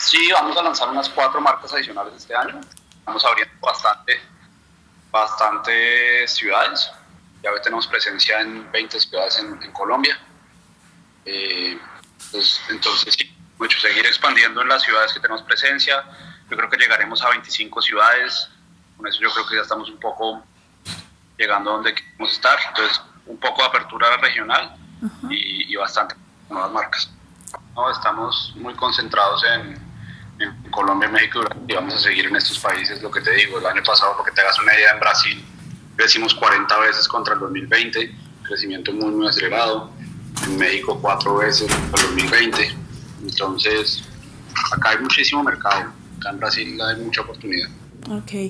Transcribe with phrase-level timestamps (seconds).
[0.00, 2.58] Sí, vamos a lanzar unas cuatro marcas adicionales este año.
[2.98, 4.18] Estamos abriendo bastante,
[5.10, 6.90] bastante ciudades.
[7.42, 10.18] Ya tenemos presencia en 20 ciudades en, Colombia.
[11.26, 11.78] Eh,
[12.32, 16.02] pues, entonces, sí, mucho seguir expandiendo en las ciudades que tenemos presencia.
[16.48, 18.48] Yo creo que llegaremos a 25 ciudades.
[18.96, 20.42] Con eso yo creo que ya estamos un poco
[21.36, 22.58] llegando a donde queremos estar.
[22.68, 24.76] Entonces, un poco de apertura regional
[25.28, 26.14] y, y, bastante
[26.48, 27.10] nuevas marcas.
[27.74, 29.89] No, estamos muy concentrados en, en
[30.80, 33.02] Colombia, México y vamos a seguir en estos países.
[33.02, 35.44] Lo que te digo, el año pasado, porque te hagas una idea, en Brasil
[35.96, 39.90] crecimos 40 veces contra el 2020, crecimiento muy, muy acelerado.
[40.44, 42.76] En México, cuatro veces contra el 2020.
[43.22, 44.02] Entonces,
[44.72, 45.92] acá hay muchísimo mercado.
[46.18, 47.68] Acá en Brasil hay mucha oportunidad.
[48.08, 48.48] Ok.